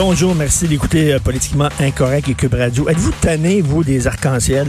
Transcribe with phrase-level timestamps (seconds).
[0.00, 2.88] Bonjour, merci d'écouter euh, Politiquement Incorrect et Cube Radio.
[2.88, 4.68] Êtes-vous tanné, vous, des arcs-en-ciel?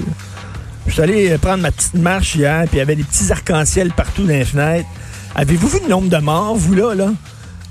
[0.87, 3.31] Je suis allé euh, prendre ma petite marche hier, puis il y avait des petits
[3.31, 4.87] arcs-en-ciel partout dans les fenêtres.
[5.35, 7.13] Avez-vous vu le nombre de morts, vous, là, là?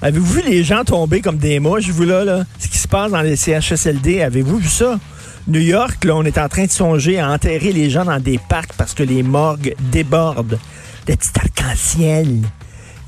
[0.02, 2.44] Avez-vous vu les gens tomber comme des mouches, vous, là, là?
[2.60, 5.00] Ce qui se passe dans les CHSLD, avez-vous vu ça?
[5.48, 8.38] New York, là, on est en train de songer à enterrer les gens dans des
[8.38, 10.60] parcs parce que les morgues débordent.
[11.06, 12.38] Des petits arcs-en-ciel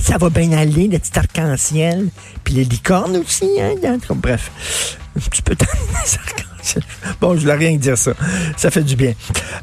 [0.01, 2.09] ça va bien aller, le petit arc-en-ciel.
[2.45, 3.75] Puis les licornes aussi, hein.
[4.15, 5.55] Bref, un petit peu.
[7.21, 8.13] Bon, je voulais rien dire ça.
[8.57, 9.13] Ça fait du bien.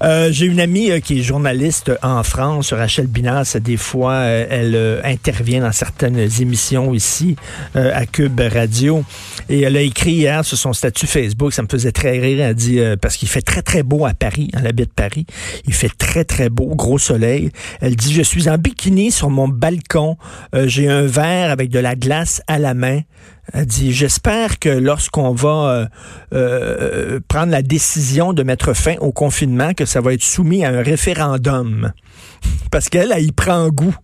[0.03, 3.58] Euh, J'ai une amie euh, qui est journaliste en France, Rachel Binas.
[3.59, 7.36] Des fois, euh, elle euh, intervient dans certaines émissions ici
[7.73, 9.03] à Cube Radio.
[9.49, 12.41] Et elle a écrit hier sur son statut Facebook, ça me faisait très rire.
[12.41, 15.25] Elle dit, parce qu'il fait très, très beau à Paris, elle habite Paris.
[15.67, 17.52] Il fait très, très beau, gros soleil.
[17.81, 20.17] Elle dit, je suis en bikini sur mon balcon.
[20.66, 23.02] J'ai un verre avec de la glace à la main.
[23.53, 25.85] Elle dit, j'espère que lorsqu'on va euh,
[26.33, 30.69] euh, prendre la décision de mettre fin au confinement, que ça va être soumis à
[30.69, 31.91] un référendum.
[32.71, 33.95] Parce qu'elle, elle y prend goût.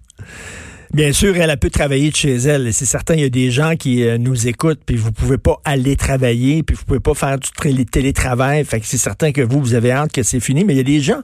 [0.93, 2.71] Bien sûr, elle a pu travailler de chez elle.
[2.71, 5.59] C'est certain, il y a des gens qui euh, nous écoutent, puis vous pouvez pas
[5.65, 8.63] aller travailler, puis vous pouvez pas faire du télétravail.
[8.63, 10.63] Fait que c'est certain que vous, vous avez hâte que c'est fini.
[10.63, 11.21] Mais il y a des gens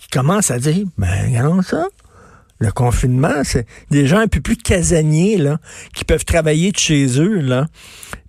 [0.00, 1.86] qui commencent à dire, ben, regardons ça.
[2.58, 5.58] Le confinement, c'est des gens un peu plus casaniers, là,
[5.94, 7.66] qui peuvent travailler de chez eux, là.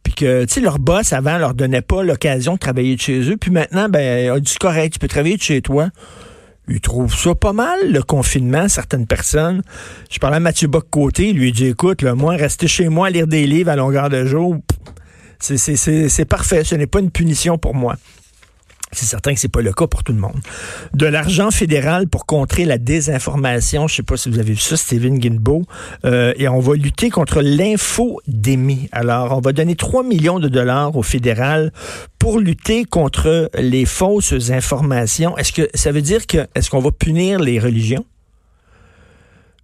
[0.04, 3.30] Puis que, tu sais, leur boss, avant, leur donnait pas l'occasion de travailler de chez
[3.30, 3.38] eux.
[3.38, 5.90] Puis maintenant, ben, a dit correct, tu peux travailler de chez toi.
[6.70, 9.62] Ils trouvent ça pas mal, le confinement, certaines personnes.
[10.12, 13.48] Je parlais à Mathieu Bock-Côté, lui, dit, écoute, là, moi, rester chez moi, lire des
[13.48, 14.58] livres à longueur de jour,
[15.40, 16.66] c'est parfait.
[16.66, 17.96] Ce n'est pas une punition pour moi.
[18.98, 20.40] C'est certain que c'est pas le cas pour tout le monde.
[20.96, 23.88] De l'argent fédéral pour contrer la désinformation.
[23.88, 25.66] Je sais pas si vous avez vu ça, Steven Guilbeault.
[26.04, 28.90] Euh, et on va lutter contre l'infodémie.
[28.92, 31.72] Alors, on va donner 3 millions de dollars au fédéral
[32.18, 35.38] pour lutter contre les fausses informations.
[35.38, 38.04] Est-ce que ça veut dire que, est-ce qu'on va punir les religions?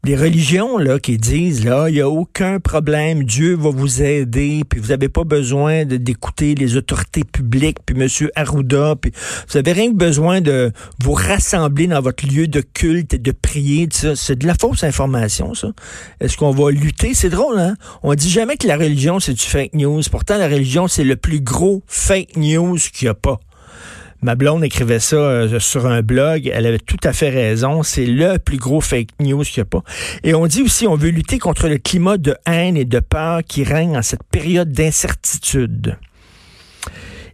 [0.05, 4.63] Les religions là qui disent là il y a aucun problème Dieu va vous aider
[4.67, 9.13] puis vous n'avez pas besoin d'écouter les autorités publiques puis monsieur Arruda puis
[9.47, 13.31] vous avez rien que besoin de vous rassembler dans votre lieu de culte et de
[13.31, 15.69] prier c'est de la fausse information ça.
[16.19, 17.13] Est-ce qu'on va lutter?
[17.13, 17.75] C'est drôle hein?
[18.01, 20.01] On dit jamais que la religion c'est du fake news.
[20.11, 23.39] Pourtant la religion c'est le plus gros fake news qu'il y a pas
[24.23, 26.49] Ma blonde écrivait ça euh, sur un blog.
[26.53, 27.83] Elle avait tout à fait raison.
[27.83, 29.83] C'est le plus gros fake news qu'il n'y a pas.
[30.23, 33.41] Et on dit aussi, on veut lutter contre le climat de haine et de peur
[33.45, 35.97] qui règne en cette période d'incertitude.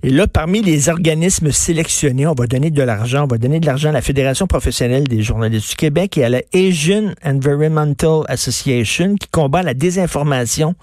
[0.01, 3.25] Et là, parmi les organismes sélectionnés, on va donner de l'argent.
[3.25, 6.29] On va donner de l'argent à la Fédération professionnelle des journalistes du Québec et à
[6.29, 10.75] la Asian Environmental Association qui combat la désinformation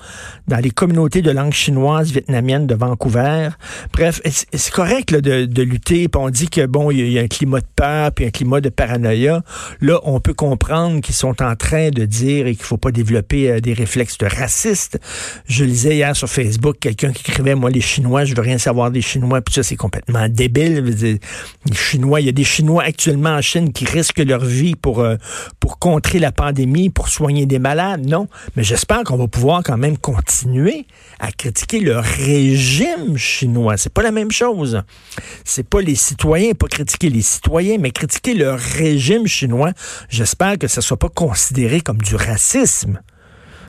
[0.49, 3.49] dans les communautés de langue chinoise vietnamienne de Vancouver.
[3.95, 6.09] Bref, c'est correct de, de, lutter?
[6.09, 8.61] Puis on dit que bon, il y, a un climat de peur puis un climat
[8.61, 9.43] de paranoïa.
[9.81, 13.51] Là, on peut comprendre qu'ils sont en train de dire et qu'il faut pas développer
[13.51, 15.01] euh, des réflexes de racistes.
[15.49, 18.91] Je lisais hier sur Facebook quelqu'un qui écrivait moi les Chinois, je veux rien savoir
[18.91, 20.85] des Chinois, puis ça, c'est complètement débile.
[21.65, 25.01] Les Chinois, il y a des Chinois actuellement en Chine qui risquent leur vie pour,
[25.01, 25.17] euh,
[25.61, 28.07] pour contrer la pandémie, pour soigner des malades.
[28.07, 28.29] Non?
[28.57, 30.87] Mais j'espère qu'on va pouvoir quand même continuer
[31.19, 33.77] à critiquer le régime chinois.
[33.77, 34.83] C'est pas la même chose.
[35.45, 39.73] C'est pas les citoyens, pas critiquer les citoyens, mais critiquer le régime chinois.
[40.09, 43.01] J'espère que ça soit pas considéré comme du racisme.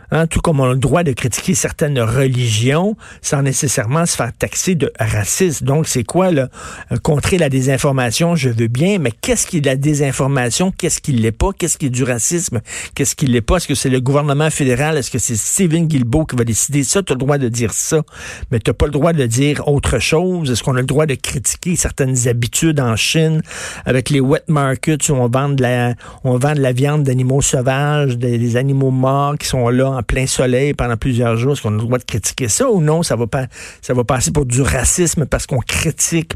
[0.09, 4.31] Hein, tout comme on a le droit de critiquer certaines religions sans nécessairement se faire
[4.31, 5.65] taxer de racisme.
[5.65, 6.48] Donc, c'est quoi, là?
[6.94, 10.71] Euh, contrer la désinformation, je veux bien, mais qu'est-ce qui est de la désinformation?
[10.71, 11.50] Qu'est-ce qui l'est pas?
[11.57, 12.62] Qu'est-ce qui est du racisme?
[12.95, 13.57] Qu'est-ce qui l'est pas?
[13.57, 14.98] Est-ce que c'est le gouvernement fédéral?
[14.98, 17.03] Est-ce que c'est Steven Guilbeault qui va décider ça?
[17.03, 18.01] Tu as le droit de dire ça,
[18.50, 20.50] mais tu pas le droit de dire autre chose.
[20.50, 23.42] Est-ce qu'on a le droit de critiquer certaines habitudes en Chine
[23.86, 27.42] avec les wet markets où on vend de la, on vend de la viande d'animaux
[27.42, 31.69] sauvages, des animaux morts qui sont là en plein soleil pendant plusieurs jours, est-ce qu'on
[31.69, 33.03] a le droit de critiquer ça ou non?
[33.03, 33.47] Ça va, pas,
[33.81, 36.33] ça va passer pour du racisme parce qu'on critique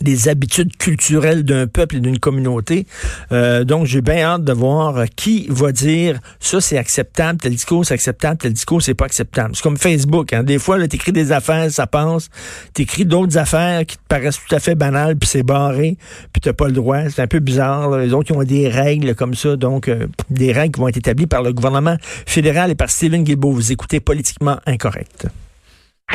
[0.00, 2.86] des habitudes culturelles d'un peuple et d'une communauté.
[3.32, 7.84] Euh, donc, j'ai bien hâte de voir qui va dire ça, c'est acceptable, tel discours,
[7.84, 9.54] c'est acceptable, tel discours, c'est pas acceptable.
[9.54, 10.32] C'est comme Facebook.
[10.32, 10.42] Hein.
[10.42, 12.28] Des fois, tu écris des affaires, ça passe.
[12.74, 15.96] Tu écris d'autres affaires qui te paraissent tout à fait banales, puis c'est barré,
[16.32, 17.08] puis t'as pas le droit.
[17.10, 17.98] C'est un peu bizarre.
[17.98, 19.56] Les autres, ils ont des règles comme ça.
[19.56, 23.24] Donc, euh, des règles qui vont être établies par le gouvernement fédéral et par Stephen
[23.24, 23.52] Guilbeault.
[23.52, 25.26] Vous écoutez politiquement incorrect.